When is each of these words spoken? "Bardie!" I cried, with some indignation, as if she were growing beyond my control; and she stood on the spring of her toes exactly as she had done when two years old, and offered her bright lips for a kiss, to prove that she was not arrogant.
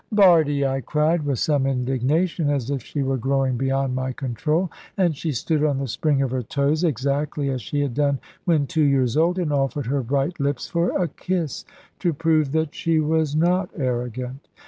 "Bardie!" 0.11 0.65
I 0.65 0.81
cried, 0.81 1.21
with 1.21 1.37
some 1.37 1.67
indignation, 1.67 2.49
as 2.49 2.71
if 2.71 2.81
she 2.81 3.03
were 3.03 3.17
growing 3.19 3.55
beyond 3.55 3.93
my 3.93 4.11
control; 4.13 4.71
and 4.97 5.15
she 5.15 5.31
stood 5.31 5.63
on 5.63 5.77
the 5.77 5.87
spring 5.87 6.23
of 6.23 6.31
her 6.31 6.41
toes 6.41 6.83
exactly 6.83 7.51
as 7.51 7.61
she 7.61 7.81
had 7.81 7.93
done 7.93 8.17
when 8.45 8.65
two 8.65 8.81
years 8.81 9.15
old, 9.15 9.37
and 9.37 9.53
offered 9.53 9.85
her 9.85 10.01
bright 10.01 10.39
lips 10.39 10.67
for 10.67 10.89
a 10.99 11.07
kiss, 11.07 11.65
to 11.99 12.13
prove 12.15 12.51
that 12.53 12.73
she 12.73 12.99
was 12.99 13.35
not 13.35 13.69
arrogant. 13.77 14.47